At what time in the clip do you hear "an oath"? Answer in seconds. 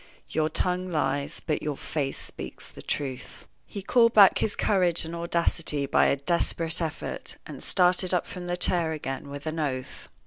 9.45-10.09